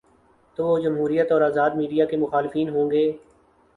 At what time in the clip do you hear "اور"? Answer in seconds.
1.31-1.41